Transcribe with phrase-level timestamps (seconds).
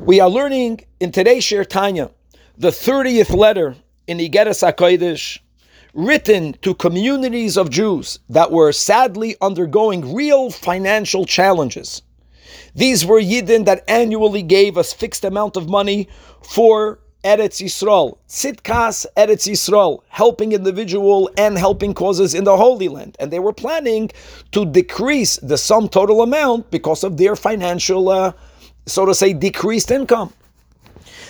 [0.00, 2.10] We are learning in today's Shiur Tanya,
[2.58, 5.38] the 30th letter in Igeres HaKodesh,
[5.94, 12.02] written to communities of Jews that were sadly undergoing real financial challenges.
[12.74, 16.08] These were Yidden that annually gave us fixed amount of money
[16.42, 23.16] for Eretz Yisrael, Tzidkas Eretz Yisrael, helping individual and helping causes in the Holy Land.
[23.18, 24.10] And they were planning
[24.52, 28.32] to decrease the sum total amount because of their financial, uh,
[28.86, 30.32] so to say, decreased income.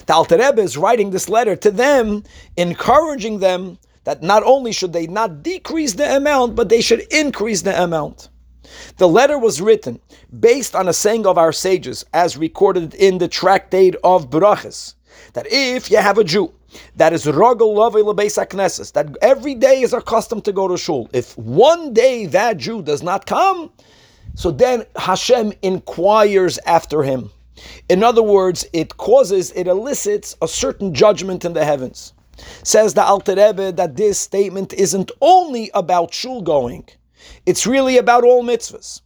[0.06, 2.24] The Alter Rebbe is writing this letter to them,
[2.56, 7.62] encouraging them that not only should they not decrease the amount, but they should increase
[7.62, 8.28] the amount.
[8.98, 10.00] The letter was written
[10.40, 14.94] based on a saying of our sages, as recorded in the tractate of Brachas
[15.34, 16.52] that if you have a Jew
[16.96, 21.92] that is rogel knesses, that every day is accustomed to go to shul, if one
[21.92, 23.70] day that Jew does not come,
[24.34, 27.30] so then Hashem inquires after him.
[27.88, 32.12] In other words, it causes, it elicits a certain judgment in the heavens.
[32.62, 36.88] Says the Alter Rebbe that this statement isn't only about shul going,
[37.46, 39.00] it's really about all mitzvahs.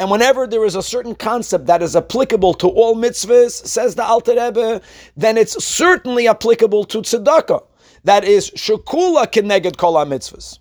[0.00, 4.04] And whenever there is a certain concept that is applicable to all mitzvahs, says the
[4.04, 4.80] Alter Rebbe,
[5.16, 7.64] then it's certainly applicable to tzedakah.
[8.04, 10.58] That is shekula keneged kol mitzvahs.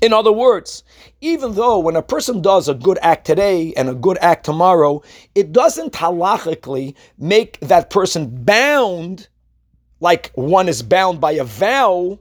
[0.00, 0.82] In other words,
[1.20, 5.02] even though when a person does a good act today and a good act tomorrow,
[5.34, 9.28] it doesn't halachically make that person bound
[10.00, 12.18] like one is bound by a vow,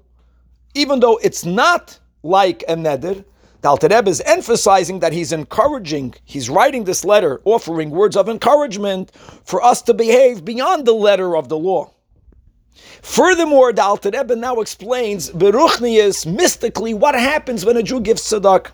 [0.76, 3.24] even though it's not like a neder,
[3.62, 9.12] the is emphasizing that he's encouraging, he's writing this letter, offering words of encouragement
[9.44, 11.92] for us to behave beyond the letter of the law.
[13.02, 18.72] Furthermore, the Alter Rebbe now explains Beruchnius mystically what happens when a Jew gives tzedakah.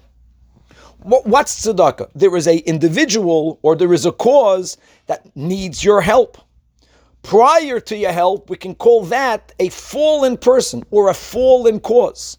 [1.04, 2.10] What's tzedakah?
[2.16, 6.38] There is a individual or there is a cause that needs your help.
[7.22, 12.38] Prior to your help, we can call that a fallen person or a fallen cause.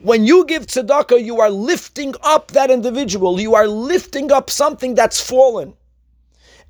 [0.00, 3.40] When you give tzedakah, you are lifting up that individual.
[3.40, 5.74] You are lifting up something that's fallen.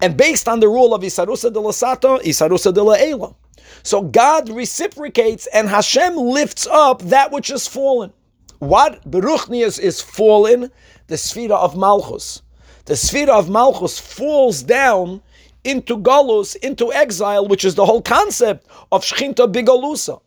[0.00, 3.34] And based on the rule of Isarusa de la Sato, Isarusa de la Ela.
[3.82, 8.12] So God reciprocates and Hashem lifts up that which is fallen.
[8.59, 10.71] What Beruchnius is fallen?
[11.09, 12.43] The Sphira of Malchus.
[12.87, 15.22] The Sphira of Malchus falls down
[15.65, 20.21] into Galus, into exile, which is the whole concept of Shechinta Bigalusa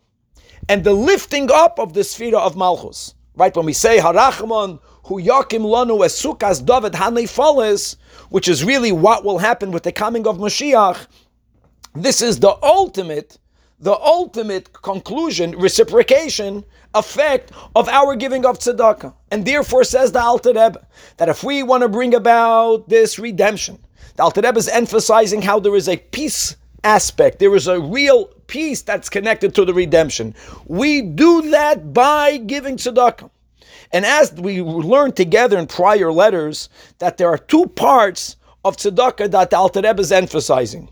[0.68, 3.14] and the lifting up of the sphere of Malchus.
[3.34, 7.96] Right, when we say Harachman, hu yakim lanu esukas sukas David hanei
[8.28, 11.08] which is really what will happen with the coming of Mashiach,
[11.94, 13.38] this is the ultimate,
[13.80, 16.64] the ultimate conclusion, reciprocation,
[16.94, 19.12] effect of our giving of tzedakah.
[19.30, 20.86] And therefore says the Alter Rebbe,
[21.16, 23.78] that if we want to bring about this redemption,
[24.16, 27.38] the Alter Rebbe is emphasizing how there is a peace aspect.
[27.38, 30.34] There is a real peace that's connected to the redemption.
[30.66, 33.30] We do that by giving tzedakah.
[33.92, 36.68] And as we learned together in prior letters,
[36.98, 40.90] that there are two parts of tzedakah that the Alter Rebbe is emphasizing.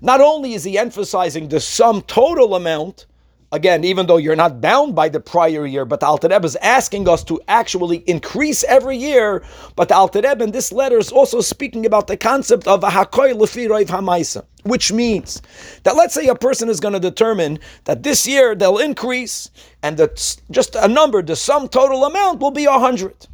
[0.00, 3.06] Not only is he emphasizing the sum total amount,
[3.52, 7.08] again, even though you're not bound by the prior year, but the Alter is asking
[7.08, 9.42] us to actually increase every year.
[9.76, 13.34] But the Alter in this letter is also speaking about the concept of a hakol
[13.34, 15.42] lefi hamaaseh, which means
[15.82, 19.50] that let's say a person is going to determine that this year they'll increase,
[19.82, 23.26] and that just a number, the sum total amount will be hundred.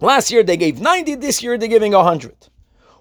[0.00, 2.48] Last year they gave 90, this year they're giving 100.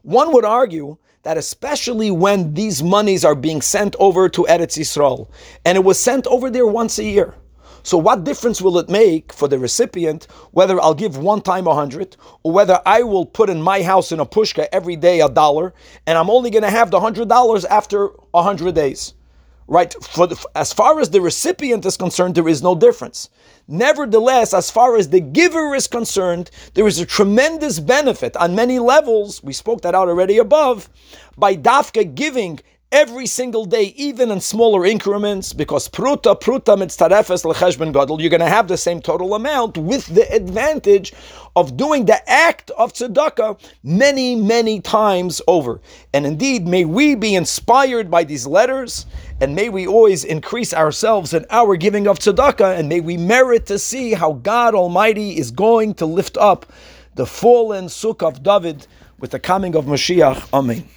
[0.01, 5.28] One would argue that especially when these monies are being sent over to Eretz Yisrael,
[5.66, 7.34] and it was sent over there once a year.
[7.81, 11.74] So what difference will it make for the recipient whether I'll give one time a
[11.74, 15.30] hundred or whether I will put in my house in a pushka every day a
[15.30, 15.74] dollar
[16.06, 19.13] and I'm only going to have the hundred dollars after a hundred days?
[19.68, 19.94] Right?
[20.03, 23.30] For the, as far as the recipient is concerned, there is no difference.
[23.68, 28.80] Nevertheless, as far as the giver is concerned, there is a tremendous benefit on many
[28.80, 29.44] levels.
[29.44, 30.90] We spoke that out already above
[31.38, 32.59] by Dafka giving
[32.92, 38.39] every single day, even in smaller increments, because pruta pruta mitzarefes lecheshben gadol, you're going
[38.39, 41.12] to have the same total amount with the advantage
[41.57, 45.81] of doing the act of tzedakah many, many times over.
[46.13, 49.06] And indeed, may we be inspired by these letters,
[49.42, 53.66] and may we always increase ourselves in our giving of tzedakah, and may we merit
[53.68, 56.66] to see how God Almighty is going to lift up
[57.16, 58.88] the fallen sukkah of David
[59.20, 60.50] with the coming of Mashiach.
[60.54, 60.88] Amen.